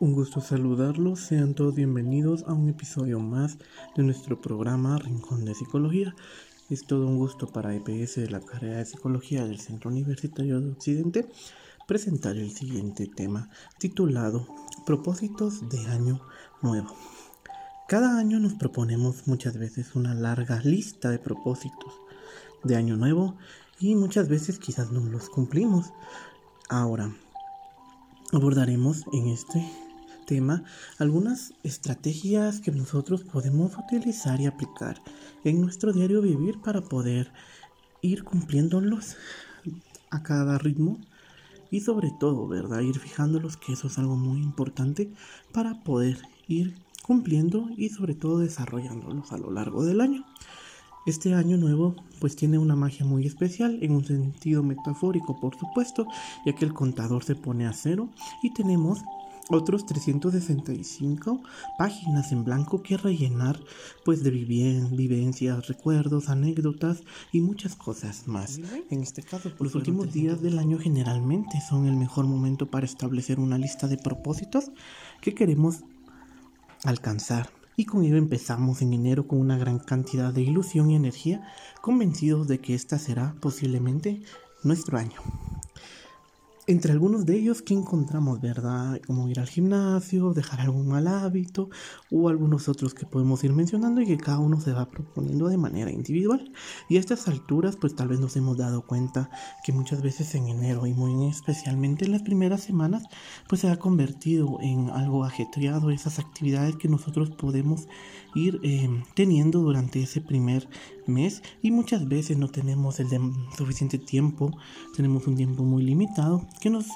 [0.00, 3.58] Un gusto saludarlos, sean todos bienvenidos a un episodio más
[3.94, 6.16] de nuestro programa Rincón de Psicología.
[6.70, 10.70] Es todo un gusto para EPS de la carrera de Psicología del Centro Universitario de
[10.70, 11.28] Occidente
[11.86, 14.46] presentar el siguiente tema titulado
[14.86, 16.22] Propósitos de Año
[16.62, 16.96] Nuevo.
[17.90, 21.92] Cada año nos proponemos muchas veces una larga lista de propósitos
[22.62, 23.34] de Año Nuevo
[23.80, 25.86] y muchas veces quizás no los cumplimos.
[26.68, 27.12] Ahora
[28.32, 29.68] abordaremos en este
[30.24, 30.62] tema
[30.98, 35.02] algunas estrategias que nosotros podemos utilizar y aplicar
[35.42, 37.32] en nuestro diario vivir para poder
[38.02, 39.16] ir cumpliéndolos
[40.10, 41.00] a cada ritmo
[41.72, 42.82] y sobre todo, ¿verdad?
[42.82, 45.12] Ir fijándolos que eso es algo muy importante
[45.52, 46.76] para poder ir
[47.10, 50.24] cumpliendo y sobre todo desarrollándolos a lo largo del año.
[51.06, 56.06] Este año nuevo pues tiene una magia muy especial en un sentido metafórico por supuesto,
[56.46, 58.10] ya que el contador se pone a cero
[58.44, 59.00] y tenemos
[59.48, 61.42] otros 365
[61.76, 63.58] páginas en blanco que rellenar
[64.04, 68.60] pues de vivencias, recuerdos, anécdotas y muchas cosas más.
[68.88, 73.40] En este caso, los últimos días del año generalmente son el mejor momento para establecer
[73.40, 74.70] una lista de propósitos
[75.20, 75.80] que queremos
[76.84, 77.50] alcanzar.
[77.76, 81.46] Y con ello empezamos en enero con una gran cantidad de ilusión y energía,
[81.80, 84.22] convencidos de que esta será posiblemente
[84.62, 85.20] nuestro año.
[86.70, 89.00] Entre algunos de ellos que encontramos, ¿verdad?
[89.04, 91.68] Como ir al gimnasio, dejar algún mal hábito
[92.12, 95.56] o algunos otros que podemos ir mencionando y que cada uno se va proponiendo de
[95.56, 96.52] manera individual.
[96.88, 99.30] Y a estas alturas pues tal vez nos hemos dado cuenta
[99.64, 103.02] que muchas veces en enero y muy especialmente en las primeras semanas
[103.48, 107.88] pues se ha convertido en algo ajetreado esas actividades que nosotros podemos
[108.36, 110.68] ir eh, teniendo durante ese primer
[111.06, 113.08] mes y muchas veces no tenemos el
[113.56, 114.56] suficiente tiempo,
[114.94, 116.86] tenemos un tiempo muy limitado que nos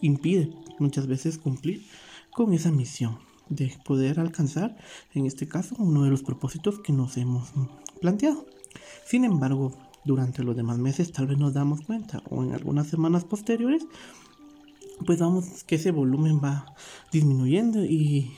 [0.00, 1.86] impide muchas veces cumplir
[2.30, 3.18] con esa misión
[3.48, 4.76] de poder alcanzar,
[5.14, 7.52] en este caso, uno de los propósitos que nos hemos
[8.00, 8.44] planteado.
[9.06, 9.72] Sin embargo,
[10.04, 13.84] durante los demás meses tal vez nos damos cuenta o en algunas semanas posteriores,
[15.04, 16.74] pues vamos que ese volumen va
[17.12, 18.32] disminuyendo y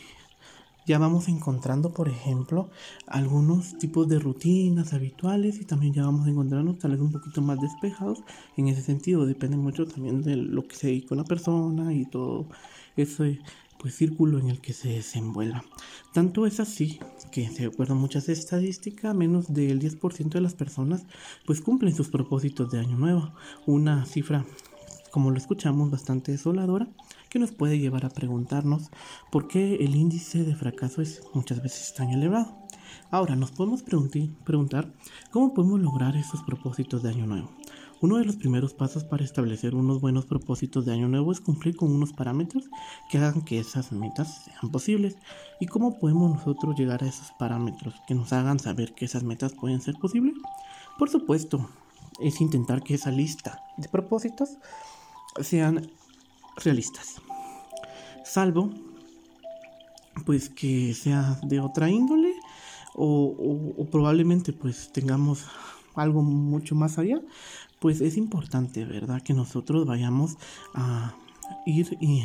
[0.89, 2.71] ya vamos encontrando, por ejemplo,
[3.07, 7.61] algunos tipos de rutinas habituales y también ya vamos encontrando tal vez un poquito más
[7.61, 8.21] despejados.
[8.57, 12.47] En ese sentido, depende mucho también de lo que se dedica la persona y todo
[12.97, 13.39] ese
[13.79, 15.63] pues círculo en el que se desenvuelva.
[16.15, 16.99] Tanto es así
[17.31, 21.05] que, de acuerdo muchas estadísticas, menos del 10% de las personas
[21.45, 23.31] pues cumplen sus propósitos de año nuevo.
[23.67, 24.47] Una cifra,
[25.11, 26.89] como lo escuchamos, bastante desoladora
[27.29, 28.91] que nos puede llevar a preguntarnos
[29.31, 32.57] por qué el índice de fracaso es muchas veces tan elevado.
[33.11, 34.93] Ahora, nos podemos preguntar
[35.31, 37.51] cómo podemos lograr esos propósitos de año nuevo.
[38.01, 41.75] Uno de los primeros pasos para establecer unos buenos propósitos de año nuevo es cumplir
[41.75, 42.71] con unos parámetros
[43.11, 45.17] que hagan que esas metas sean posibles.
[45.59, 49.53] ¿Y cómo podemos nosotros llegar a esos parámetros que nos hagan saber que esas metas
[49.53, 50.35] pueden ser posibles?
[50.97, 51.69] Por supuesto,
[52.21, 54.59] es intentar que esa lista de propósitos
[55.41, 55.91] sean
[56.63, 57.17] realistas.
[58.25, 58.71] Salvo,
[60.25, 62.35] pues que sea de otra índole
[62.95, 65.45] o, probablemente pues tengamos
[65.95, 67.21] algo mucho más allá,
[67.79, 69.23] pues es importante, ¿verdad?
[69.23, 70.37] Que nosotros vayamos
[70.75, 71.15] a
[71.65, 72.25] ir y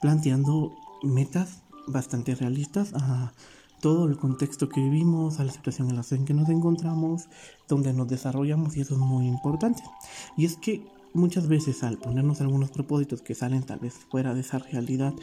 [0.00, 3.32] planteando metas bastante realistas a
[3.80, 7.28] todo el contexto que vivimos, a la situación en la que nos encontramos,
[7.68, 9.82] donde nos desarrollamos y eso es muy importante.
[10.38, 14.40] Y es que muchas veces al ponernos algunos propósitos que salen tal vez fuera de
[14.40, 15.14] esa realidad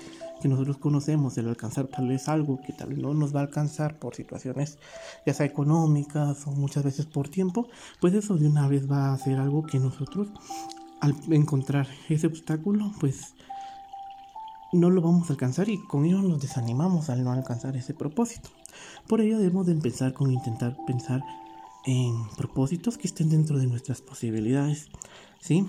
[0.41, 3.43] que nosotros conocemos, el alcanzar tal vez algo que tal vez no nos va a
[3.43, 4.79] alcanzar por situaciones
[5.25, 7.67] ya sea económicas o muchas veces por tiempo,
[7.99, 10.29] pues eso de una vez va a ser algo que nosotros
[11.01, 13.35] al encontrar ese obstáculo pues
[14.71, 18.49] no lo vamos a alcanzar y con ello nos desanimamos al no alcanzar ese propósito.
[19.07, 21.21] Por ello debemos de empezar con intentar pensar
[21.85, 24.89] en propósitos que estén dentro de nuestras posibilidades,
[25.39, 25.67] ¿sí?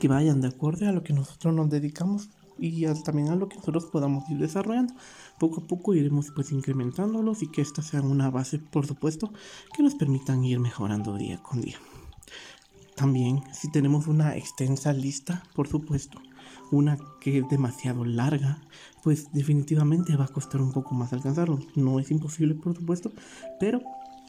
[0.00, 3.56] Que vayan de acuerdo a lo que nosotros nos dedicamos y también a lo que
[3.56, 4.94] nosotros podamos ir desarrollando.
[5.38, 9.32] Poco a poco iremos pues incrementándolos y que esta sea una base, por supuesto,
[9.74, 11.78] que nos permitan ir mejorando día con día.
[12.96, 16.20] También, si tenemos una extensa lista, por supuesto,
[16.72, 18.60] una que es demasiado larga,
[19.04, 21.60] pues definitivamente va a costar un poco más alcanzarlo.
[21.76, 23.12] No es imposible, por supuesto,
[23.60, 23.80] pero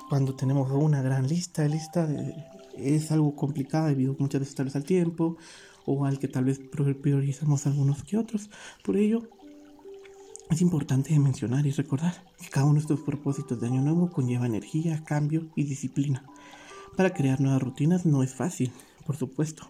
[0.07, 2.45] cuando tenemos una gran lista, lista de
[2.81, 5.37] es algo complicado debido muchas veces al tiempo
[5.85, 8.49] o al que tal vez priorizamos algunos que otros.
[8.83, 9.29] Por ello,
[10.49, 14.45] es importante mencionar y recordar que cada uno de estos propósitos de año nuevo conlleva
[14.45, 16.25] energía, cambio y disciplina.
[16.97, 18.71] Para crear nuevas rutinas no es fácil,
[19.05, 19.67] por supuesto.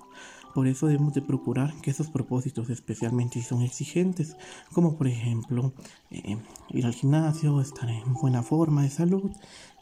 [0.54, 4.36] Por eso debemos de procurar que esos propósitos, especialmente si son exigentes,
[4.74, 5.74] como por ejemplo
[6.12, 6.38] eh,
[6.70, 9.32] ir al gimnasio, estar en buena forma de salud,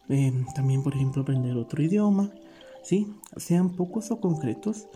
[0.09, 2.31] eh, también por ejemplo aprender otro idioma,
[2.87, 3.13] ¿sí?
[3.35, 4.87] sean pocos o concretos,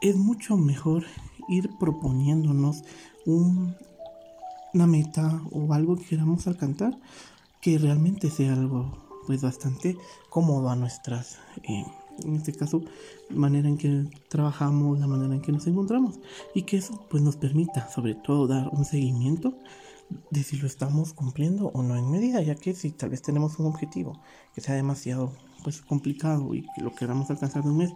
[0.00, 1.04] es mucho mejor
[1.48, 2.84] ir proponiéndonos
[3.26, 6.98] una meta o algo que queramos alcanzar
[7.60, 9.96] que realmente sea algo pues bastante
[10.30, 11.84] cómodo a nuestras eh,
[12.24, 12.82] en este caso
[13.30, 16.18] manera en que trabajamos la manera en que nos encontramos
[16.54, 19.54] y que eso pues nos permita sobre todo dar un seguimiento
[20.30, 23.58] de si lo estamos cumpliendo o no en medida ya que si tal vez tenemos
[23.58, 24.20] un objetivo
[24.54, 25.32] que sea demasiado
[25.66, 27.92] pues complicado y que lo queramos alcanzar en un mes.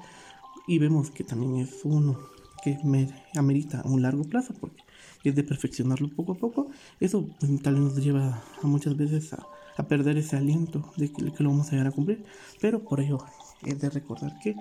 [0.66, 2.18] Y vemos que también es uno
[2.64, 4.82] que me amerita un largo plazo porque
[5.22, 9.32] es de perfeccionarlo poco a poco, eso pues, tal vez nos lleva a muchas veces
[9.34, 9.46] a,
[9.76, 12.24] a perder ese aliento de que, que, lo vamos a llegar a cumplir,
[12.60, 13.18] pero por ello
[13.64, 14.56] es de recordar que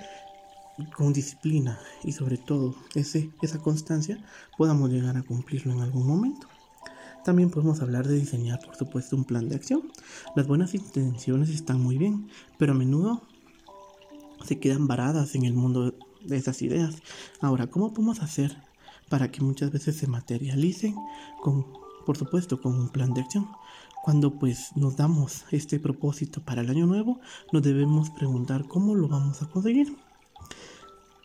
[0.96, 4.24] con disciplina y sobre todo ese, esa constancia
[4.56, 6.48] podamos llegar a cumplirlo en algún momento.
[7.24, 9.92] También podemos hablar de diseñar, por supuesto, un plan de acción.
[10.36, 13.22] Las buenas intenciones están muy bien, pero a menudo
[14.46, 15.94] se quedan varadas en el mundo
[16.24, 16.96] de esas ideas.
[17.42, 18.58] Ahora, ¿cómo podemos hacer
[19.10, 20.96] para que muchas veces se materialicen
[21.42, 21.66] con,
[22.06, 23.48] por supuesto, con un plan de acción?
[24.04, 27.20] Cuando pues nos damos este propósito para el año nuevo,
[27.52, 29.96] nos debemos preguntar cómo lo vamos a conseguir.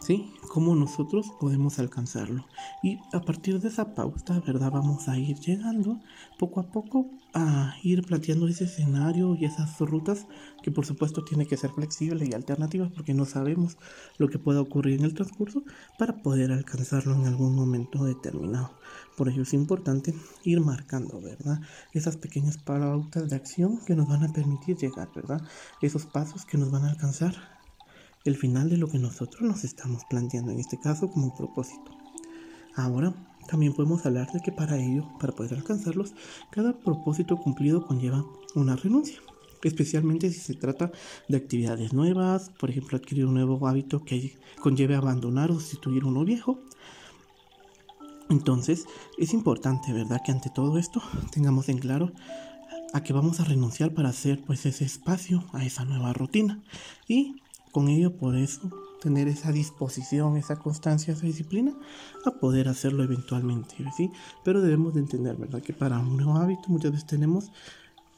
[0.04, 0.32] ¿Sí?
[0.48, 2.46] Cómo nosotros podemos alcanzarlo.
[2.82, 4.70] Y a partir de esa pauta, ¿verdad?
[4.70, 5.98] Vamos a ir llegando
[6.38, 10.26] poco a poco a ir planteando ese escenario y esas rutas
[10.62, 13.76] que por supuesto tiene que ser flexible y alternativa porque no sabemos
[14.18, 15.64] lo que pueda ocurrir en el transcurso
[15.98, 18.70] para poder alcanzarlo en algún momento determinado.
[19.16, 20.14] Por ello es importante
[20.44, 21.60] ir marcando, ¿verdad?
[21.92, 25.42] Esas pequeñas pautas de acción que nos van a permitir llegar, ¿verdad?
[25.82, 27.53] Esos pasos que nos van a alcanzar
[28.24, 31.92] el final de lo que nosotros nos estamos planteando, en este caso como propósito.
[32.74, 33.14] Ahora,
[33.48, 36.14] también podemos hablar de que para ello, para poder alcanzarlos,
[36.50, 38.24] cada propósito cumplido conlleva
[38.54, 39.18] una renuncia,
[39.62, 40.90] especialmente si se trata
[41.28, 46.24] de actividades nuevas, por ejemplo, adquirir un nuevo hábito que conlleve abandonar o sustituir uno
[46.24, 46.58] viejo.
[48.30, 48.86] Entonces,
[49.18, 52.12] es importante, ¿verdad?, que ante todo esto tengamos en claro
[52.94, 56.62] a que vamos a renunciar para hacer pues ese espacio a esa nueva rutina
[57.08, 57.42] y
[57.74, 58.70] con ello, por eso,
[59.02, 61.74] tener esa disposición, esa constancia, esa disciplina
[62.24, 64.12] a poder hacerlo eventualmente, ¿sí?
[64.44, 65.60] Pero debemos de entender, ¿verdad?
[65.60, 67.50] Que para un nuevo hábito muchas veces tenemos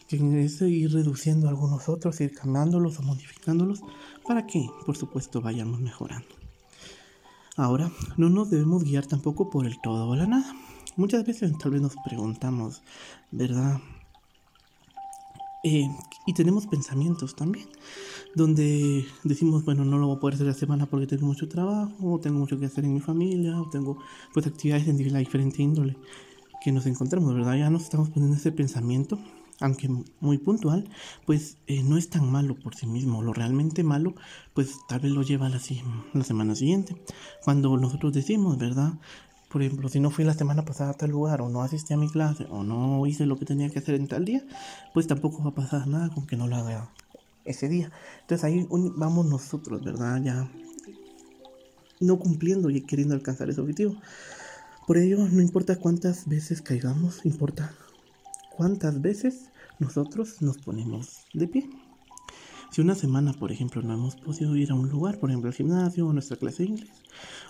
[0.09, 3.81] que ir reduciendo algunos otros, ir cambiándolos o modificándolos
[4.29, 6.29] para que, por supuesto, vayamos mejorando.
[7.57, 10.55] Ahora, no nos debemos guiar tampoco por el todo o la nada.
[10.97, 12.83] Muchas veces tal vez nos preguntamos,
[13.33, 13.81] ¿verdad?
[15.69, 15.91] Eh,
[16.27, 17.67] y tenemos pensamientos también
[18.37, 21.93] donde decimos, bueno, no lo voy a poder hacer la semana porque tengo mucho trabajo,
[22.13, 23.99] o tengo mucho que hacer en mi familia, o tengo
[24.33, 25.97] pues actividades de la diferente índole
[26.63, 27.57] que nos encontramos, ¿verdad?
[27.57, 29.19] Ya nos estamos poniendo ese pensamiento,
[29.59, 29.89] aunque
[30.21, 30.89] muy puntual,
[31.25, 33.21] pues eh, no es tan malo por sí mismo.
[33.23, 34.15] Lo realmente malo,
[34.55, 35.61] pues tal vez lo lleva a la,
[36.13, 36.95] la semana siguiente.
[37.43, 39.01] Cuando nosotros decimos, ¿verdad?
[39.49, 41.97] Por ejemplo, si no fui la semana pasada a tal lugar, o no asistí a
[41.97, 44.45] mi clase, o no hice lo que tenía que hacer en tal día,
[44.93, 46.91] pues tampoco va a pasar nada con que no lo haga
[47.45, 47.93] ese día.
[48.23, 50.21] Entonces ahí vamos nosotros, ¿verdad?
[50.23, 50.51] Ya
[52.01, 53.97] no cumpliendo y queriendo alcanzar ese objetivo.
[54.87, 57.75] Por ello, no importa cuántas veces caigamos, importa
[58.57, 61.71] cuántas veces nosotros nos ponemos de pie.
[62.71, 65.55] Si una semana, por ejemplo, no hemos podido ir a un lugar, por ejemplo, al
[65.55, 67.03] gimnasio o nuestra clase de inglés,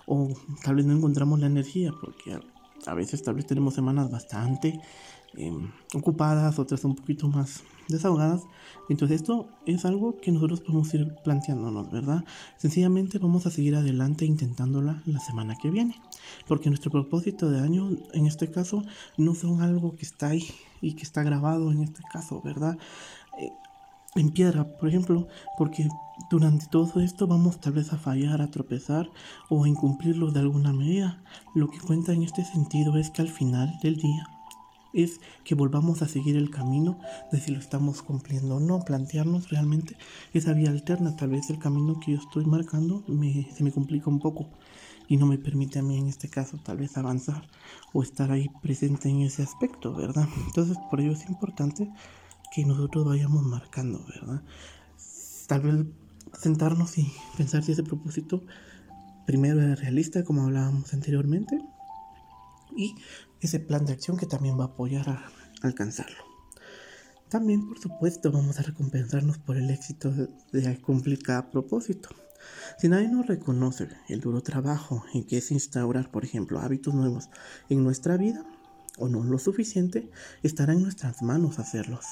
[0.07, 0.29] o
[0.63, 2.39] tal vez no encontramos la energía, porque
[2.87, 4.81] a veces tal vez tenemos semanas bastante
[5.35, 8.43] em, ocupadas, otras un poquito más desahogadas.
[8.89, 12.25] Entonces esto es algo que nosotros podemos ir planteándonos, ¿verdad?
[12.57, 16.01] Sencillamente vamos a seguir adelante intentándola la semana que viene.
[16.47, 18.85] Porque nuestro propósito de año, en este caso,
[19.17, 20.47] no son algo que está ahí
[20.81, 22.79] y que está grabado en este caso, ¿verdad?
[24.17, 25.89] En piedra, por ejemplo, porque
[26.31, 29.11] durante todo esto vamos tal vez a fallar, a tropezar
[29.51, 31.23] o a incumplirlo de alguna medida.
[31.55, 34.27] Lo que cuenta en este sentido es que al final del día
[34.95, 36.99] es que volvamos a seguir el camino
[37.31, 39.99] de si lo estamos cumpliendo o no, plantearnos realmente
[40.33, 41.15] esa vía alterna.
[41.17, 44.49] Tal vez el camino que yo estoy marcando se me complica un poco
[45.09, 47.47] y no me permite a mí en este caso tal vez avanzar
[47.93, 50.27] o estar ahí presente en ese aspecto, ¿verdad?
[50.47, 51.91] Entonces por ello es importante
[52.65, 54.43] nosotros vayamos marcando, ¿verdad?
[55.47, 55.87] Tal vez
[56.41, 58.45] sentarnos y pensar si ese propósito
[59.27, 61.61] primero es realista, como hablábamos anteriormente,
[62.77, 62.95] y
[63.41, 65.25] ese plan de acción que también va a apoyar
[65.63, 66.25] alcanzarlo.
[67.29, 70.13] También, por supuesto, vamos a recompensarnos por el éxito
[70.53, 72.09] de cumplir cada propósito.
[72.79, 77.29] Si nadie nos reconoce el duro trabajo en que es instaurar, por ejemplo, hábitos nuevos
[77.69, 78.45] en nuestra vida,
[78.99, 80.11] o no lo suficiente,
[80.43, 82.07] estará en nuestras manos hacerlos.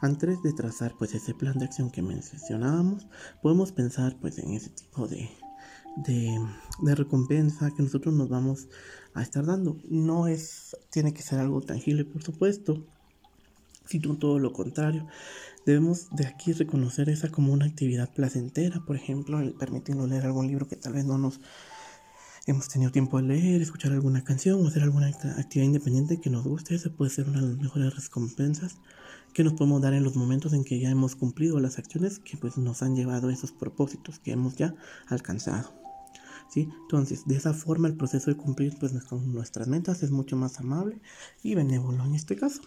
[0.00, 3.06] Antes de trazar pues ese plan de acción que mencionábamos,
[3.42, 5.30] podemos pensar pues en ese tipo de,
[5.96, 8.68] de, recompensa que nosotros nos vamos
[9.14, 9.78] a estar dando.
[9.88, 12.84] No es, tiene que ser algo tangible, por supuesto,
[13.86, 15.06] sino todo lo contrario.
[15.66, 20.46] Debemos de aquí reconocer esa como una actividad placentera, por ejemplo, el permitirnos leer algún
[20.46, 21.40] libro que tal vez no nos
[22.46, 26.44] hemos tenido tiempo de leer, escuchar alguna canción o hacer alguna actividad independiente que nos
[26.44, 26.74] guste.
[26.74, 28.76] Esa puede ser una de las mejores recompensas
[29.34, 32.36] que nos podemos dar en los momentos en que ya hemos cumplido las acciones que
[32.36, 34.74] pues nos han llevado a esos propósitos que hemos ya
[35.08, 35.74] alcanzado.
[36.48, 36.68] ¿Sí?
[36.82, 41.00] Entonces, de esa forma el proceso de cumplir pues, nuestras metas es mucho más amable
[41.42, 42.62] y benévolo en este caso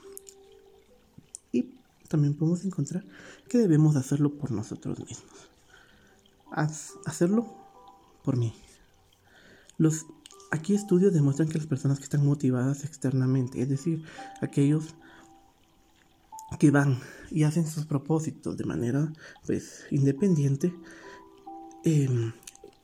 [2.07, 3.05] también podemos encontrar
[3.47, 5.49] que debemos hacerlo por nosotros mismos.
[7.05, 7.55] hacerlo
[8.23, 8.53] por mí.
[9.77, 10.05] Los
[10.51, 14.03] aquí estudios demuestran que las personas que están motivadas externamente, es decir,
[14.41, 14.95] aquellos
[16.59, 16.99] que van
[17.29, 19.11] y hacen sus propósitos de manera
[19.45, 20.73] pues independiente,
[21.83, 22.31] em,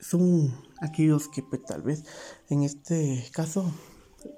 [0.00, 2.04] son aquellos que pues, tal vez
[2.50, 3.72] en este caso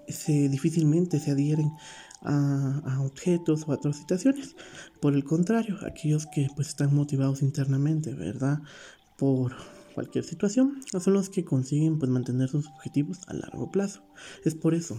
[0.09, 1.73] se, difícilmente se adhieren
[2.23, 4.57] a, objetos o a otras situaciones.
[5.01, 8.61] Por el contrario, aquellos que pues están motivados internamente, ¿verdad?
[9.17, 9.55] Por
[9.95, 14.03] cualquier situación, son los que consiguen pues mantener sus objetivos a largo plazo.
[14.45, 14.97] Es por eso,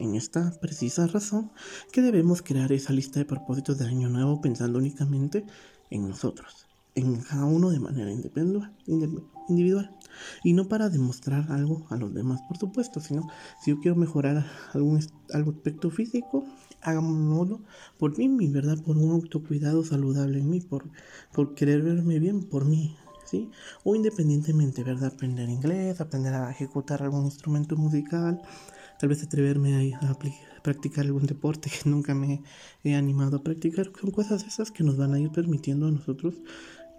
[0.00, 1.50] en esta precisa razón,
[1.92, 5.44] que debemos crear esa lista de propósitos de año nuevo pensando únicamente
[5.90, 9.96] en nosotros, en cada uno de manera individual.
[10.42, 13.28] Y no para demostrar algo a los demás, por supuesto, sino
[13.62, 15.00] si yo quiero mejorar algún,
[15.34, 16.46] algún aspecto físico,
[16.80, 17.60] hagámoslo
[17.98, 18.78] por mí, ¿verdad?
[18.82, 20.88] Por un autocuidado saludable en mí, por,
[21.32, 23.50] por querer verme bien por mí, ¿sí?
[23.84, 25.12] O independientemente, ¿verdad?
[25.12, 28.40] Aprender inglés, aprender a ejecutar algún instrumento musical,
[29.00, 30.18] tal vez atreverme a,
[30.62, 32.42] practicar algún deporte que nunca me
[32.84, 33.90] he animado a practicar.
[33.98, 36.34] Son cosas esas que nos van a ir permitiendo a nosotros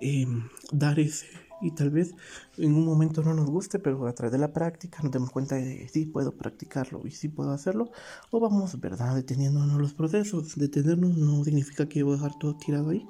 [0.02, 0.26] eh,
[0.72, 1.28] dar ese
[1.62, 2.16] y tal vez
[2.58, 5.56] en un momento no nos guste, pero a través de la práctica nos demos cuenta
[5.56, 7.92] de sí puedo practicarlo y sí puedo hacerlo,
[8.32, 10.56] o vamos, ¿verdad?, deteniéndonos los procesos.
[10.56, 13.08] Detenernos no significa que voy a dejar todo tirado ahí,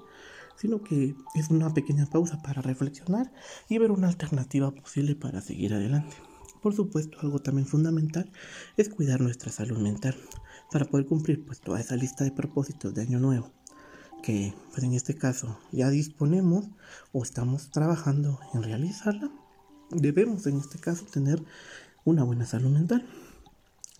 [0.58, 3.32] sino que es una pequeña pausa para reflexionar
[3.70, 6.31] y ver una alternativa posible para seguir adelante.
[6.62, 8.32] Por supuesto, algo también fundamental
[8.78, 10.16] es cuidar nuestra salud mental
[10.72, 13.52] para poder cumplir pues toda esa lista de propósitos de año nuevo
[14.22, 16.70] que pues en este caso ya disponemos
[17.12, 19.32] o estamos trabajando en realizarla,
[19.90, 21.44] debemos en este caso tener
[22.06, 23.06] una buena salud mental.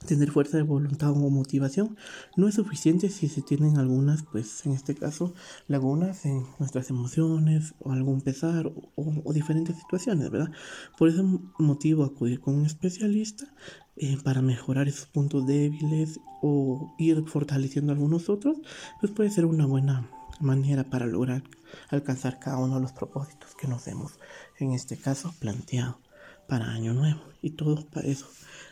[0.06, 1.96] Tener fuerza de voluntad o motivación
[2.36, 5.34] no es suficiente si se tienen algunas, pues en este caso,
[5.68, 10.52] lagunas en nuestras emociones o algún pesar o, diferentes situaciones, ¿verdad?
[10.98, 11.24] Por ese
[11.60, 13.54] motivo acudir con un especialista
[13.96, 18.58] eh, para mejorar esos puntos débiles o ir fortaleciendo algunos otros,
[19.00, 21.44] pues puede ser una buena manera para lograr
[21.90, 24.14] alcanzar cada uno de los propósitos que nos hemos,
[24.60, 26.00] en este caso, planteado
[26.48, 28.28] para Año Nuevo y todo para eso.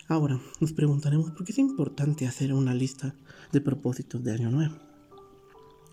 [0.09, 3.13] Ahora nos preguntaremos por qué es importante hacer una lista
[3.51, 4.75] de propósitos de Año Nuevo.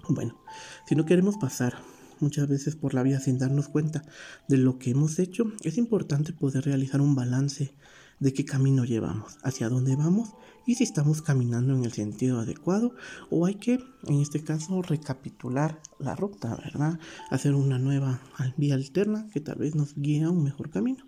[0.08, 0.40] Bueno,
[0.88, 1.74] si no queremos pasar
[2.18, 4.06] muchas veces por la vida sin darnos cuenta
[4.48, 7.74] de lo que hemos hecho, es importante poder realizar un balance
[8.18, 10.30] de qué camino llevamos, hacia dónde vamos
[10.64, 12.94] y si estamos caminando en el sentido adecuado
[13.28, 16.98] o hay que, en este caso, recapitular la ruta, ¿verdad?
[17.30, 18.22] Hacer una nueva
[18.56, 21.04] vía alterna que tal vez nos guíe a un mejor camino,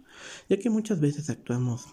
[0.51, 1.87] ya que muchas veces actuamos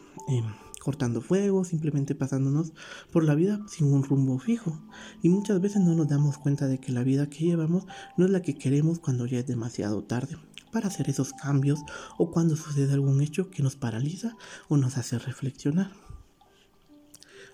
[0.86, 2.72] cortando fuego, simplemente pasándonos
[3.12, 4.80] por la vida sin un rumbo fijo.
[5.24, 7.88] Y muchas veces no nos damos cuenta de que la vida que llevamos
[8.18, 10.38] no es la que queremos cuando ya es demasiado tarde
[10.72, 11.80] para hacer esos cambios
[12.20, 14.38] o cuando sucede algún hecho que nos paraliza
[14.70, 15.92] o nos hace reflexionar.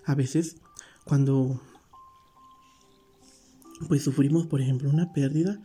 [0.04, 0.56] A veces,
[1.04, 1.58] cuando
[3.88, 5.58] pues sufrimos, por ejemplo, una pérdida,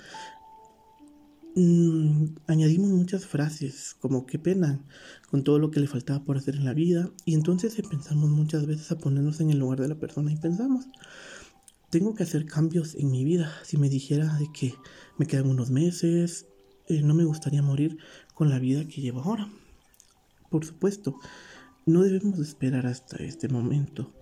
[1.57, 4.79] mmm, añadimos muchas frases como qué pena
[5.29, 8.67] con todo lo que le faltaba por hacer en la vida y entonces pensamos muchas
[8.67, 10.85] veces a ponernos en el lugar de la persona y pensamos,
[11.89, 13.51] tengo que hacer cambios en mi vida.
[13.63, 14.75] Si me dijera de que
[15.17, 16.45] me quedan unos meses,
[16.87, 17.97] eh, no me gustaría morir
[18.35, 19.49] con la vida que llevo ahora.
[20.49, 21.15] Por supuesto,
[21.85, 24.13] no debemos esperar hasta este momento.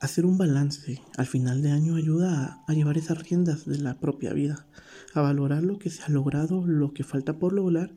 [0.00, 4.32] Hacer un balance al final de año ayuda a, llevar esas riendas de la propia
[4.32, 4.64] vida,
[5.12, 7.90] a valorar lo que se ha logrado, lo que falta por lograr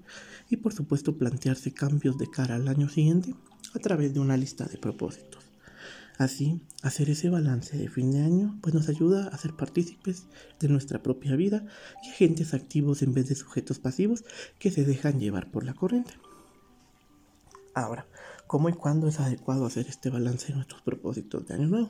[0.50, 3.36] y por supuesto plantearse cambios de cara al año siguiente
[3.76, 5.44] a través de una lista de propósitos.
[6.18, 10.26] Así, hacer ese balance de fin de año pues nos ayuda a ser partícipes
[10.60, 11.68] de nuestra propia vida
[12.04, 14.24] y agentes activos en vez de sujetos pasivos
[14.58, 16.14] que se dejan llevar por la corriente.
[17.76, 18.08] Ahora,
[18.52, 21.90] ¿cómo y cuándo es adecuado hacer este balance de nuestros propósitos de año nuevo?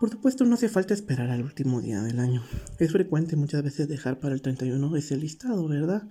[0.00, 2.42] Por supuesto, no hace falta esperar al último día del año.
[2.78, 6.04] Es frecuente muchas veces dejar para el 31 ese listado, ¿verdad?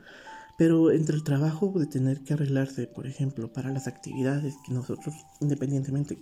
[0.59, 5.15] Pero entre el trabajo de tener que arreglarse, por ejemplo, para las actividades que nosotros,
[5.41, 6.19] independientemente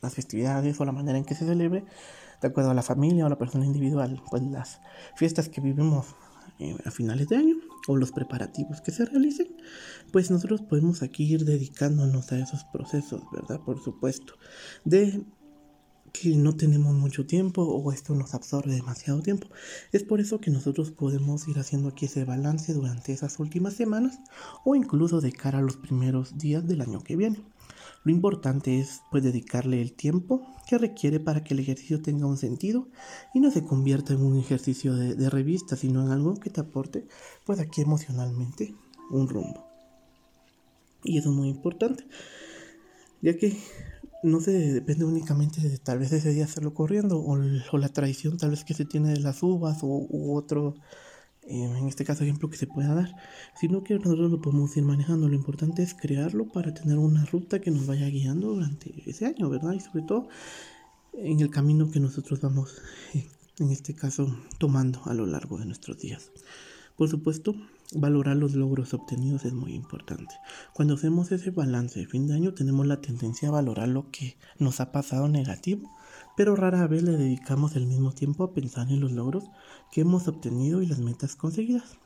[0.00, 1.84] las festividades o la manera en que se celebre,
[2.40, 4.78] de acuerdo a la familia o la persona individual, pues las
[5.16, 6.06] fiestas que vivimos
[6.60, 9.48] eh, a finales de año o los preparativos que se realicen,
[10.12, 13.60] pues nosotros podemos aquí ir dedicándonos a esos procesos, ¿verdad?
[13.60, 14.34] Por supuesto,
[14.84, 15.24] de
[16.14, 19.48] que no tenemos mucho tiempo o esto nos absorbe demasiado tiempo.
[19.90, 24.20] Es por eso que nosotros podemos ir haciendo aquí ese balance durante esas últimas semanas
[24.64, 27.42] o incluso de cara a los primeros días del año que viene.
[28.04, 32.36] Lo importante es pues dedicarle el tiempo que requiere para que el ejercicio tenga un
[32.36, 32.88] sentido
[33.32, 37.06] y no se convierta en un ejercicio de, revista, sino en algo que te aporte
[37.46, 38.74] pues aquí emocionalmente
[39.10, 39.66] un rumbo.
[41.02, 42.06] Y eso es muy importante,
[43.22, 43.58] ya que
[44.22, 47.36] no se depende únicamente de tal vez ese día hacerlo corriendo o,
[47.78, 50.74] la tradición tal vez que se tiene de las uvas o u otro,
[51.46, 53.14] eh, en este caso ejemplo que se pueda dar,
[53.54, 55.28] sino que nosotros lo podemos ir manejando.
[55.28, 59.50] Lo importante es crearlo para tener una ruta que nos vaya guiando durante ese año,
[59.50, 59.72] ¿verdad?
[59.72, 60.28] Y sobre todo
[61.12, 62.80] en el camino que nosotros vamos,
[63.58, 66.30] en este caso, tomando a lo largo de nuestros días.
[66.96, 67.54] Por supuesto,
[67.92, 70.34] valorar los logros obtenidos es muy importante.
[70.72, 74.36] Cuando hacemos ese balance de fin de año tenemos la tendencia a valorar lo que
[74.58, 75.90] nos ha pasado negativo,
[76.36, 79.44] pero rara vez le dedicamos el mismo tiempo a pensar en los logros
[79.92, 81.98] que hemos obtenido y las metas conseguidas.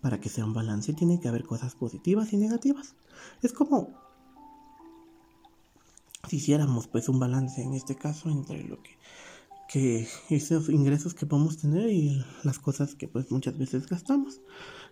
[0.00, 2.94] Para que sea un balance tiene que haber cosas positivas y negativas.
[3.42, 3.90] Es como
[6.28, 8.98] si hiciéramos pues un balance en este caso entre lo que
[9.72, 14.42] que esos ingresos que podemos tener y las cosas que pues muchas veces gastamos.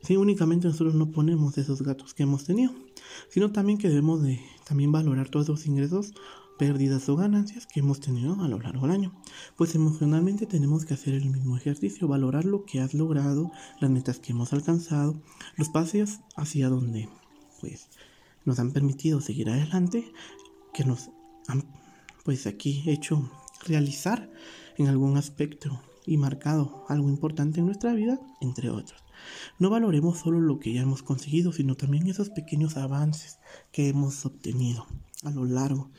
[0.02, 2.72] Si únicamente nosotros no ponemos esos gastos que hemos tenido,
[3.28, 6.14] sino también que debemos de también valorar todos los ingresos,
[6.60, 9.14] pérdidas o ganancias que hemos tenido a lo largo del año.
[9.56, 14.18] Pues emocionalmente tenemos que hacer el mismo ejercicio, valorar lo que has logrado, las metas
[14.18, 15.22] que hemos alcanzado,
[15.56, 17.08] los pasos hacia donde
[17.62, 17.88] pues
[18.44, 20.12] nos han permitido seguir adelante,
[20.74, 21.08] que nos
[21.48, 21.64] han
[22.24, 23.30] pues aquí hecho
[23.64, 24.30] realizar
[24.76, 29.02] en algún aspecto y marcado algo importante en nuestra vida, entre otros.
[29.58, 33.38] No valoremos solo lo que ya hemos conseguido, sino también esos pequeños avances
[33.72, 34.86] que hemos obtenido
[35.22, 35.90] a lo largo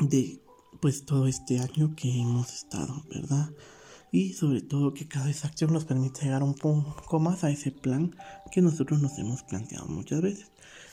[0.00, 0.40] de
[0.80, 3.50] pues todo este año que hemos estado, ¿verdad?
[4.12, 8.16] Y sobre todo que cada acción nos permite llegar un poco más a ese plan
[8.50, 10.50] que nosotros nos hemos planteado muchas veces.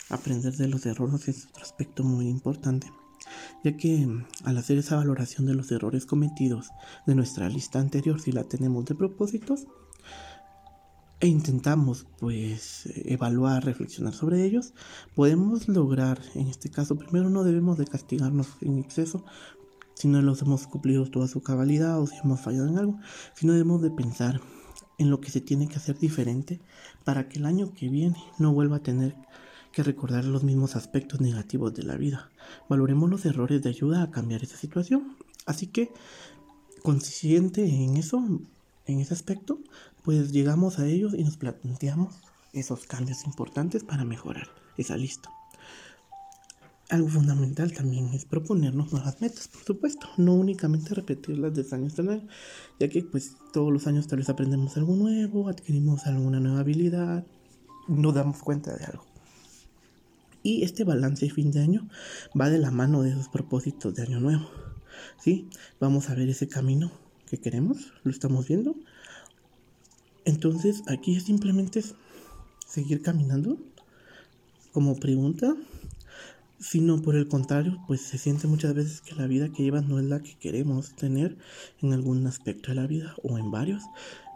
[0.10, 2.92] Aprender de los errores es otro aspecto muy importante
[3.64, 4.08] ya que
[4.44, 6.70] al hacer esa valoración de los errores cometidos
[7.06, 9.68] de nuestra lista anterior, si la tenemos de propósitos,
[11.20, 14.74] e intentamos pues evaluar, reflexionar sobre ellos,
[15.16, 19.26] podemos lograr, en este caso primero no debemos de castigarnos en exceso
[19.96, 23.00] si no los hemos cumplido toda su cabalidad o si hemos fallado en algo,
[23.34, 24.40] sino debemos de pensar
[25.00, 26.60] en lo que se tiene que hacer diferente
[27.04, 29.16] para que el año que viene no vuelva a tener
[29.72, 32.30] que recordar los mismos aspectos negativos de la vida.
[32.70, 35.18] Valoremos los errores de ayuda a cambiar esa situación.
[35.46, 35.92] Así que,
[36.84, 38.24] consciente en eso,
[38.86, 39.60] en ese aspecto,
[40.08, 42.16] pues llegamos a ellos y nos planteamos
[42.54, 45.30] esos cambios importantes para mejorar esa lista.
[46.88, 52.08] Algo fundamental también es proponernos nuevas metas, por supuesto, no únicamente repetirlas de año tras
[52.08, 52.28] año,
[52.80, 57.26] ya que pues todos los años tal vez aprendemos algo nuevo, adquirimos alguna nueva habilidad,
[57.90, 59.04] nos damos cuenta de algo.
[60.42, 61.90] Y este balance de fin de año
[62.40, 64.50] va de la mano de esos propósitos de año nuevo.
[65.20, 65.50] ¿Sí?
[65.82, 66.94] Vamos a ver ese camino
[67.30, 68.78] que queremos, lo estamos viendo.
[70.28, 71.96] Entonces aquí simplemente es
[72.68, 73.58] seguir caminando
[74.74, 75.56] como pregunta,
[76.60, 80.00] sino por el contrario, pues se siente muchas veces que la vida que llevas no
[80.00, 81.38] es la que queremos tener
[81.82, 83.84] en algún aspecto de la vida o en varios.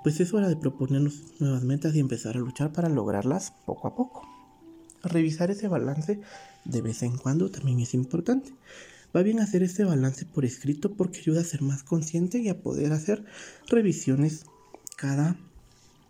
[0.02, 3.96] Pues es hora de proponernos nuevas metas y empezar a luchar para lograrlas poco a
[3.96, 4.26] poco.
[5.04, 6.22] Revisar ese balance
[6.64, 8.54] de vez en cuando también es importante.
[9.14, 12.62] Va bien hacer este balance por escrito porque ayuda a ser más consciente y a
[12.62, 13.26] poder hacer
[13.68, 14.46] revisiones
[14.96, 15.36] cada,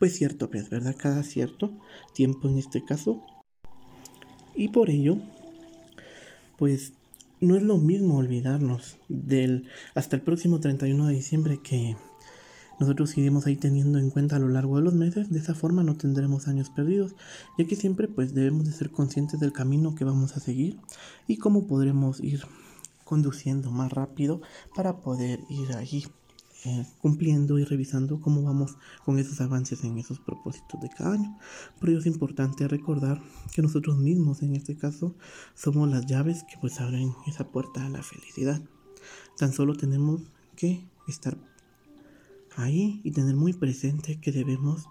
[0.02, 0.96] pues cierto mes, ¿verdad?
[0.98, 1.70] Cada cierto
[2.16, 3.22] tiempo en este caso.
[4.56, 5.20] Y por ello,
[6.58, 6.94] pues
[7.40, 11.96] no es lo mismo olvidarnos del hasta el próximo 31 de diciembre que
[12.80, 15.84] nosotros iremos ahí teniendo en cuenta a lo largo de los meses, de esa forma
[15.84, 17.14] no tendremos años perdidos,
[17.60, 20.80] ya que siempre pues debemos de ser conscientes del camino que vamos a seguir
[21.28, 22.42] y cómo podremos ir
[23.04, 24.42] conduciendo más rápido
[24.74, 26.08] para poder ir allí
[26.64, 31.36] eh, cumpliendo y revisando cómo vamos con esos avances en esos propósitos de cada año.
[31.80, 33.20] Por ello es importante recordar
[33.52, 35.16] que nosotros mismos en este caso
[35.56, 38.62] somos las llaves que pues abren esa puerta a la felicidad.
[39.40, 40.22] Tan solo tenemos
[40.56, 41.36] que estar
[42.56, 44.86] ahí y tener muy presente que debemos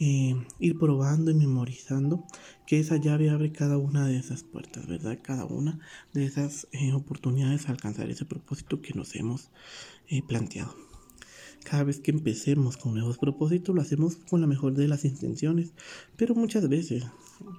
[0.00, 2.24] eh, ir probando y memorizando
[2.66, 5.20] que esa llave abre cada una de esas puertas, ¿verdad?
[5.22, 5.78] Cada una
[6.14, 9.50] de esas eh, oportunidades a alcanzar ese propósito que nos hemos
[10.26, 10.91] planteado.
[11.64, 15.72] Cada vez que empecemos con nuevos propósitos lo hacemos con la mejor de las intenciones,
[16.16, 17.04] pero muchas veces,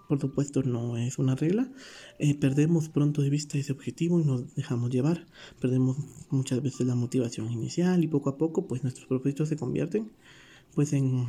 [0.09, 1.71] por supuesto no es una regla,
[2.19, 5.25] eh, perdemos pronto de vista ese objetivo y nos dejamos llevar,
[5.59, 5.97] perdemos
[6.29, 10.11] muchas veces la motivación inicial y poco a poco pues nuestros propósitos se convierten
[10.75, 11.25] pues en,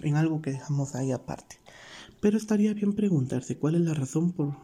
[0.00, 1.60] en algo que dejamos ahí aparte.
[2.20, 4.56] Pero estaría bien preguntarse cuál es la razón por,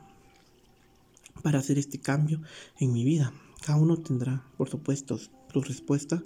[1.42, 2.40] para hacer este cambio
[2.78, 3.32] en mi vida.
[3.64, 6.22] Cada uno tendrá, por supuesto, su respuesta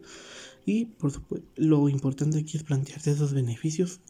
[0.66, 4.00] y por supuesto, lo importante aquí es plantearse esos beneficios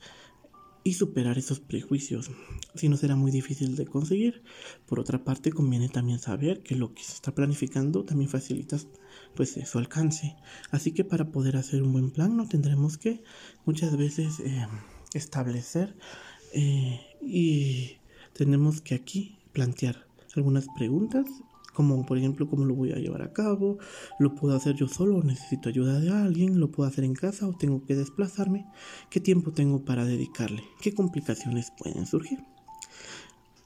[0.82, 2.30] y superar esos prejuicios.
[2.74, 4.42] Si no será muy difícil de conseguir.
[4.86, 8.78] Por otra parte, conviene también saber que lo que se está planificando también facilita
[9.34, 10.36] pues su alcance.
[10.70, 13.22] Así que para poder hacer un buen plan no tendremos que
[13.64, 14.66] muchas veces eh,
[15.12, 15.96] establecer
[16.54, 17.96] eh, y
[18.32, 21.26] tenemos que aquí plantear algunas preguntas
[21.76, 23.76] como por ejemplo cómo lo voy a llevar a cabo,
[24.18, 27.52] lo puedo hacer yo solo, necesito ayuda de alguien, lo puedo hacer en casa o
[27.52, 28.64] tengo que desplazarme,
[29.10, 32.42] qué tiempo tengo para dedicarle, qué complicaciones pueden surgir.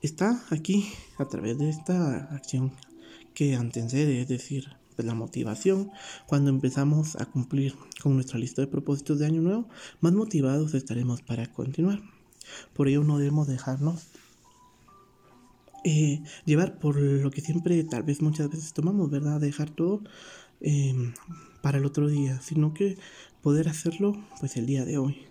[0.03, 2.73] Está aquí a través de esta acción
[3.33, 4.64] que antecede, es decir,
[4.96, 5.92] pues, la motivación,
[6.27, 9.68] cuando empezamos a cumplir con nuestra lista de propósitos de año nuevo,
[10.01, 12.01] más motivados estaremos para continuar.
[12.75, 14.09] Por ello no debemos dejarnos
[15.84, 19.40] eh, llevar por lo que siempre, tal vez muchas veces tomamos, ¿verdad?
[19.40, 20.02] Dejar todo
[20.60, 21.12] em,
[21.62, 22.98] para el otro día, sino que
[23.42, 25.26] poder hacerlo pues el día de hoy.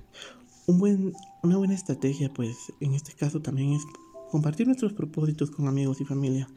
[0.65, 3.83] Un buen, una buena estrategia pues en este caso también es
[4.29, 6.47] compartir nuestros propósitos con amigos y familia.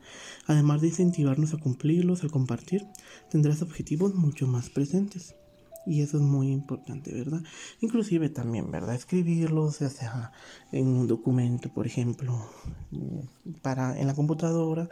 [0.46, 2.86] Además de incentivarnos a cumplirlos, al compartir,
[3.30, 5.34] tendrás objetivos mucho más presentes.
[5.86, 7.42] Y eso es muy importante, ¿verdad?
[7.80, 8.94] Inclusive también, ¿verdad?
[8.94, 10.32] Escribirlos, ya sea
[10.70, 12.48] en un documento, por ejemplo,
[13.62, 14.88] para en la computadora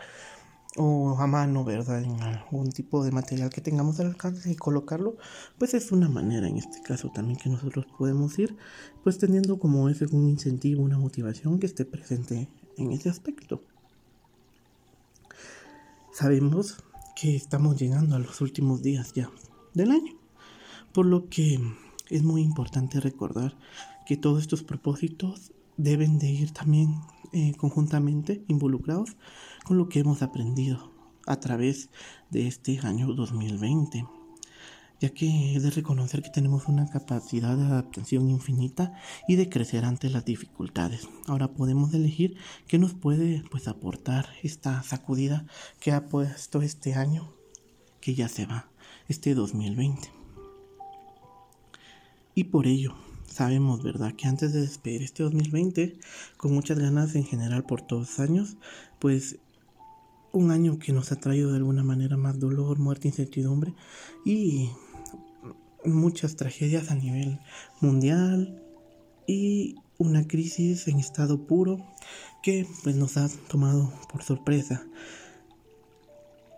[0.77, 2.03] o a mano, ¿verdad?
[2.03, 5.17] En algún tipo de material que tengamos al alcance y colocarlo,
[5.59, 8.57] pues es una manera en este caso también que nosotros podemos ir,
[9.03, 13.63] pues teniendo como ese un incentivo, una motivación que esté presente en ese aspecto.
[16.13, 16.83] Sabemos
[17.17, 19.31] que estamos llegando a los últimos días ya
[19.75, 20.20] del año.
[20.93, 21.61] Por lo que
[22.09, 23.57] es muy importante recordar
[24.07, 26.97] que todos estos propósitos deben de ir también
[27.33, 29.17] eh, conjuntamente involucrados
[29.65, 30.91] con lo que hemos aprendido
[31.27, 31.91] a través
[32.31, 34.05] de este año 2020
[35.01, 38.93] ya que es de reconocer que tenemos una capacidad de adaptación infinita
[39.27, 41.09] y de crecer ante las dificultades.
[41.27, 42.37] Ahora podemos elegir
[42.69, 45.47] qué nos puede pues aportar esta sacudida
[45.81, 47.33] que ha puesto este año
[48.03, 48.69] que ya se va,
[49.09, 50.20] este 2020.
[52.35, 52.95] Y por ello,
[53.27, 55.99] sabemos, ¿verdad?, que antes de despedir este 2020,
[56.37, 58.57] con muchas ganas en general por todos los años,
[58.99, 59.39] pues
[60.33, 63.75] un año que nos ha traído de alguna manera más dolor, muerte, incertidumbre
[64.25, 64.71] y
[65.85, 67.41] muchas tragedias a nivel
[67.81, 68.63] mundial
[69.27, 71.85] y una crisis en estado puro
[72.43, 74.87] que pues nos ha tomado por sorpresa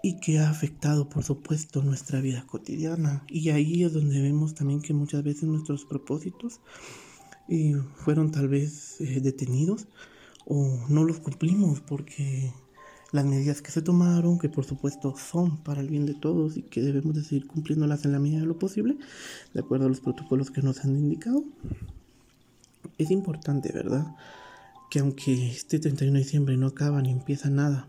[0.02, 4.82] y que ha afectado por supuesto nuestra vida cotidiana y ahí es donde vemos también
[4.82, 6.60] que muchas veces nuestros propósitos
[7.48, 9.86] eh, fueron tal vez eh, detenidos
[10.44, 12.52] o no los cumplimos porque
[13.12, 16.62] las medidas que se tomaron, que por supuesto son para el bien de todos y
[16.62, 18.96] que debemos de seguir cumpliéndolas en la medida de lo posible,
[19.52, 21.44] de acuerdo a los protocolos que nos han indicado.
[22.96, 24.16] Es importante, ¿verdad?
[24.90, 27.86] Que aunque este 31 de diciembre no acaba ni empieza nada,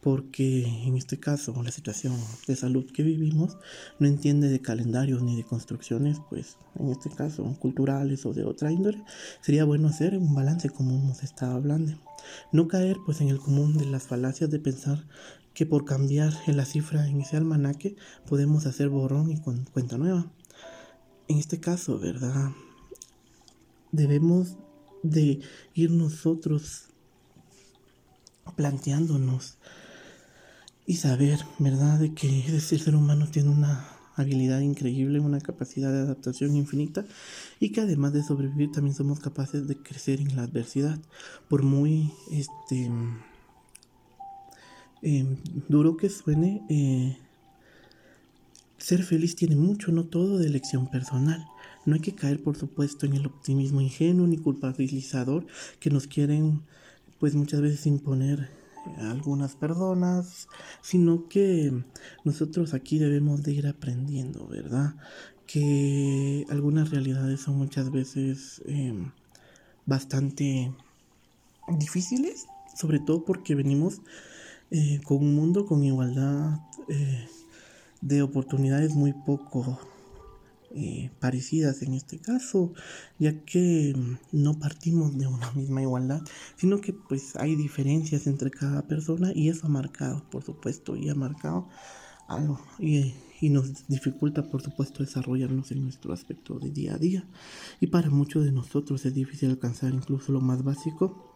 [0.00, 2.14] porque en este caso la situación
[2.46, 3.56] de salud que vivimos
[3.98, 8.70] no entiende de calendarios ni de construcciones, pues en este caso culturales o de otra
[8.70, 9.02] índole,
[9.40, 11.92] sería bueno hacer un balance como hemos estado hablando.
[12.52, 15.06] No caer pues en el común de las falacias de pensar
[15.54, 20.30] que por cambiar la cifra en ese almanaque podemos hacer borrón y con cuenta nueva.
[21.28, 22.50] En este caso, ¿verdad?
[23.90, 24.56] Debemos
[25.02, 25.40] de
[25.74, 26.88] ir nosotros
[28.54, 29.58] planteándonos
[30.86, 35.98] y saber, ¿verdad?, de que el ser humano tiene una habilidad increíble, una capacidad de
[35.98, 37.04] adaptación infinita
[37.60, 40.98] y que además de sobrevivir también somos capaces de crecer en la adversidad.
[41.48, 42.90] Por muy este
[45.02, 45.36] em,
[45.68, 47.18] duro que suene, eh,
[48.78, 51.46] ser feliz tiene mucho, no todo, de elección personal.
[51.84, 55.46] No hay que caer, por supuesto, en el optimismo ingenuo ni culpabilizador
[55.78, 56.62] que nos quieren,
[57.18, 58.48] pues muchas veces imponer
[58.98, 60.48] algunas personas,
[60.82, 61.84] sino que
[62.24, 64.94] nosotros aquí debemos de ir aprendiendo, ¿verdad?
[65.46, 69.12] Que algunas realidades son muchas veces em,
[69.86, 70.72] bastante
[71.68, 74.02] difíciles, sobre todo porque venimos
[74.70, 77.28] eh, con un mundo con igualdad eh,
[78.00, 79.78] de oportunidades muy poco
[80.76, 82.74] eh, parecidas en este caso,
[83.18, 86.20] ya que mm, no partimos de una misma igualdad,
[86.56, 91.08] sino que pues hay diferencias entre cada persona y eso ha marcado, por supuesto, y
[91.08, 91.68] ha marcado
[92.28, 93.14] algo y,
[93.48, 97.24] nos dificulta, por supuesto, desarrollarnos en nuestro aspecto de día a día.
[97.80, 101.32] Y para muchos de nosotros es difícil alcanzar incluso lo más básico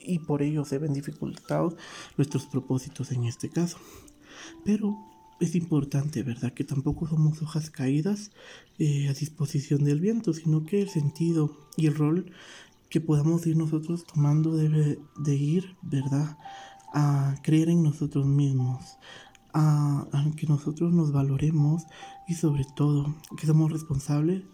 [0.00, 1.74] y por ello se ven dificultados
[2.16, 3.78] nuestros propósitos en este caso.
[4.64, 4.96] Pero
[5.40, 6.52] es importante, ¿verdad?
[6.52, 8.30] Que tampoco somos hojas caídas
[8.78, 12.32] eh, a disposición del viento, sino que el sentido y el rol
[12.88, 16.38] que podamos ir nosotros tomando debe de ir, ¿verdad?
[16.94, 18.96] A creer en nosotros mismos,
[19.52, 21.84] a, a que nosotros nos valoremos
[22.26, 24.44] y sobre todo que somos responsables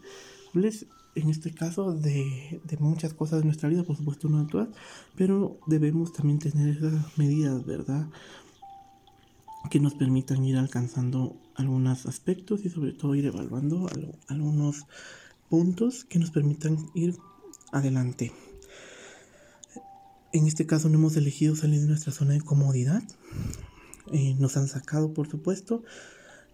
[1.14, 4.68] en este caso de, muchas cosas de nuestra vida, por supuesto no todas,
[5.16, 8.08] pero debemos también tener esas medidas, ¿verdad?
[9.70, 13.88] Que nos permitan ir alcanzando algunos aspectos y sobre todo ir evaluando
[14.28, 14.86] algunos
[15.48, 17.16] puntos que nos permitan ir
[17.72, 18.32] adelante.
[20.32, 23.02] En este caso no hemos elegido salir de nuestra zona de comodidad.
[24.12, 25.82] Eh, nos han sacado, por supuesto,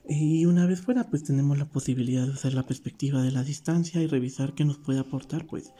[0.08, 4.02] y una vez fuera, pues tenemos la posibilidad de hacer la perspectiva de la distancia
[4.02, 5.72] y revisar qué nos puede aportar, pues,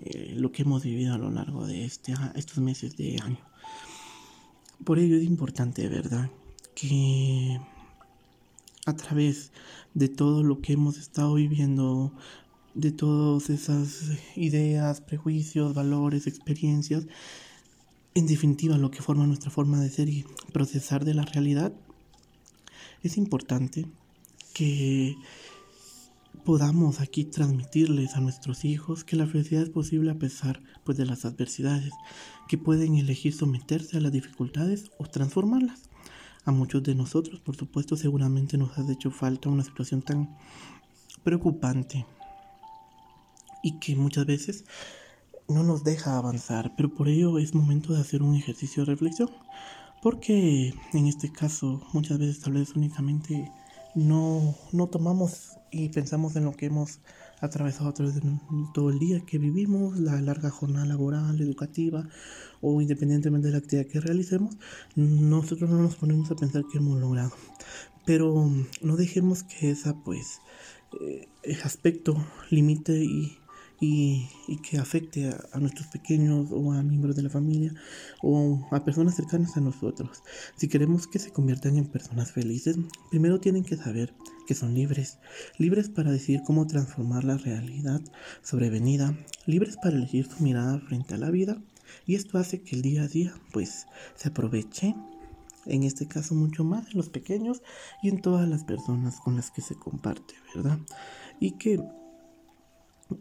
[0.00, 3.40] eh, lo que hemos vivido a lo largo de este, estos meses de año.
[4.84, 6.30] Por ello es importante, ¿verdad?
[6.74, 7.60] Que
[8.86, 9.52] a través
[9.94, 12.12] de todo lo que hemos estado viviendo,
[12.74, 17.06] de todas esas ideas, prejuicios, valores, experiencias,
[18.14, 21.72] en definitiva lo que forma nuestra forma de ser y procesar de la realidad,
[23.02, 23.86] es importante
[24.52, 25.16] que
[26.44, 31.06] podamos aquí transmitirles a nuestros hijos que la felicidad es posible a pesar pues, de
[31.06, 31.92] las adversidades,
[32.48, 35.89] que pueden elegir someterse a las dificultades o transformarlas.
[36.44, 40.36] A muchos de nosotros, por supuesto, seguramente nos ha hecho falta una situación tan
[41.22, 42.06] preocupante
[43.62, 44.64] y que muchas veces
[45.48, 49.30] no nos deja avanzar, pero por ello es momento de hacer un ejercicio de reflexión.
[50.02, 53.52] Porque en este caso muchas veces tal vez únicamente
[53.94, 57.00] no, no tomamos y pensamos en lo que hemos
[57.40, 58.22] atravesado a través de
[58.74, 62.08] todo el día que vivimos, la larga jornada laboral, educativa
[62.60, 64.56] o independientemente de la actividad que realicemos,
[64.96, 67.32] nosotros no nos ponemos a pensar que hemos logrado.
[68.04, 68.50] Pero
[68.82, 70.40] no dejemos que esa pues
[71.00, 71.28] eh,
[71.62, 72.16] aspecto
[72.50, 73.40] limite y
[73.80, 77.74] y, que afecte a, nuestros pequeños o a miembros de la familia
[78.22, 80.22] o a personas cercanas a nosotros.
[80.56, 82.76] Si queremos que se conviertan en personas felices,
[83.10, 84.14] primero tienen que saber
[84.50, 85.20] que son libres,
[85.58, 88.00] libres para decidir cómo transformar la realidad
[88.42, 91.62] sobrevenida, libres para elegir su mirada frente a la vida
[92.04, 93.86] y esto hace que el día a día pues
[94.16, 94.96] se aproveche
[95.66, 97.62] en este caso mucho más en los pequeños
[98.02, 100.80] y en todas las personas con las que se comparte, ¿verdad?
[101.38, 101.80] Y que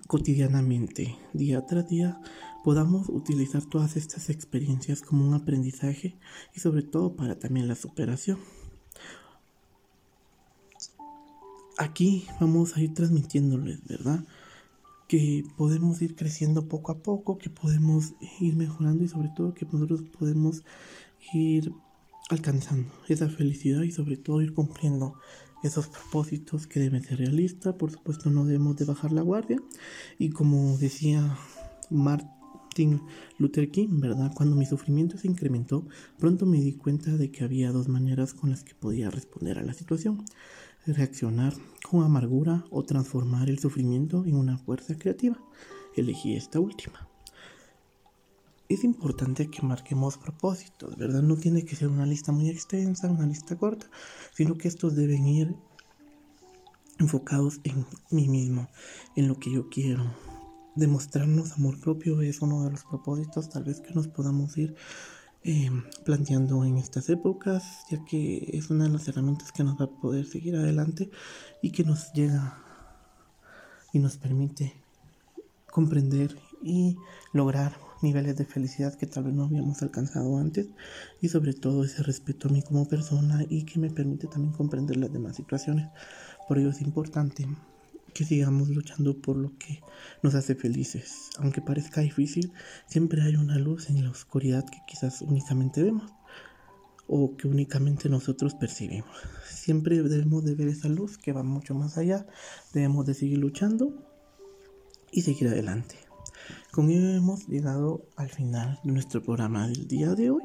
[0.07, 2.19] cotidianamente, día tras día,
[2.63, 6.17] podamos utilizar todas estas experiencias como un aprendizaje
[6.55, 8.39] y sobre todo para también la superación.
[11.79, 14.25] Aquí vamos a ir transmitiéndoles, ¿verdad?
[15.07, 19.65] Que podemos ir creciendo poco a poco, que podemos ir mejorando y sobre todo que
[19.65, 20.65] nosotros podemos
[21.31, 21.71] ir
[22.29, 25.13] alcanzando esa felicidad y sobre todo ir cumpliendo
[25.63, 27.75] esos propósitos que deben ser realistas.
[27.75, 29.61] Por supuesto, no debemos de bajar la guardia.
[30.17, 31.37] Y como decía
[31.89, 33.01] Martin
[33.37, 34.33] Luther King, ¿verdad?
[34.35, 35.87] Cuando mi sufrimiento se incrementó,
[36.17, 39.63] pronto me di cuenta de que había dos maneras con las que podía responder a
[39.63, 40.25] la situación.
[40.93, 41.53] Reaccionar
[41.89, 45.39] con amargura o transformar el sufrimiento en una fuerza creativa.
[45.95, 47.09] Elegí esta última
[48.69, 51.23] es importante que marquemos propósitos, ¿verdad?
[51.23, 53.87] No tiene que ser una lista muy extensa, una lista corta,
[54.35, 55.55] sino que estos deben ir
[56.99, 58.69] enfocados en mí mismo,
[59.15, 60.05] en lo que yo quiero.
[60.75, 64.75] Demostrarnos amor propio es uno de los propósitos tal vez que nos podamos ir
[65.43, 69.85] em, planteando en estas épocas, ya que es una de las herramientas que nos va
[69.85, 71.09] a poder seguir adelante
[71.61, 72.57] y que nos llega
[73.93, 74.73] y nos permite
[75.71, 76.97] comprender y
[77.33, 80.67] lograr niveles de felicidad que tal vez no habíamos alcanzado antes
[81.21, 84.97] y sobre todo ese respeto a mí como persona y que me permite también comprender
[84.97, 85.89] las demás situaciones.
[86.47, 87.47] Por ello es importante
[88.19, 89.79] que sigamos luchando por lo que
[90.21, 91.29] nos hace felices.
[91.37, 92.51] Aunque parezca difícil,
[92.85, 96.11] siempre hay una luz en la oscuridad que quizás únicamente vemos
[97.07, 99.15] o que únicamente nosotros percibimos.
[99.49, 102.27] Siempre debemos de ver esa luz que va mucho más allá.
[102.73, 103.93] Debemos de seguir luchando
[105.13, 105.95] y seguir adelante.
[106.71, 110.43] Con ello hemos llegado al final de nuestro programa del día de hoy,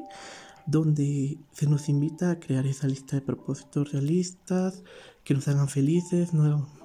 [0.65, 4.81] donde se nos invita a crear esa lista de propósitos realistas
[5.25, 6.29] que nos hagan felices,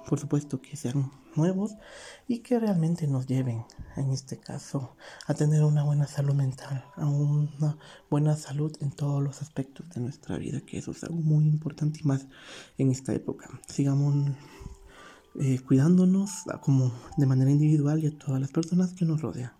[0.09, 1.75] por supuesto que sean nuevos
[2.27, 3.63] y que realmente nos lleven,
[3.95, 4.95] en este caso,
[5.27, 7.77] a tener una buena salud mental, a una
[8.09, 11.99] buena salud en todos los aspectos de nuestra vida, que eso es algo muy importante
[12.01, 12.25] y más
[12.77, 13.47] en esta época.
[13.67, 14.31] Sigamos
[15.39, 19.53] eh, cuidándonos como de manera individual y a todas las personas que nos rodean.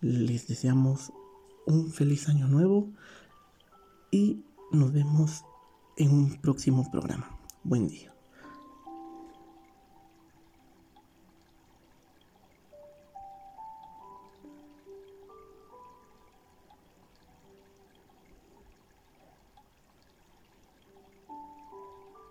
[0.00, 1.12] Les deseamos
[1.66, 2.88] un feliz año nuevo
[4.10, 5.44] y nos vemos
[5.96, 7.35] en un próximo programa.
[7.68, 8.15] Buen día.